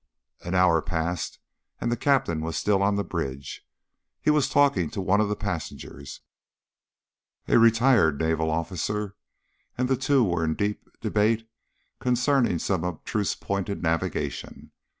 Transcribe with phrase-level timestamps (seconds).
[0.43, 1.37] An hour passed,
[1.79, 3.67] and the Captain was still on the bridge.
[4.19, 6.21] He was talking to one of the passengers,
[7.47, 9.15] a retired naval officer,
[9.77, 11.47] and the two were deep in debate
[11.99, 14.71] concerning some abstruse point in navigation.